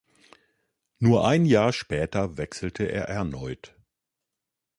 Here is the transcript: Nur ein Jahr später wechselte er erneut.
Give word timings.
Nur 0.97 1.27
ein 1.27 1.45
Jahr 1.45 1.71
später 1.73 2.35
wechselte 2.37 2.85
er 2.85 3.03
erneut. 3.03 3.75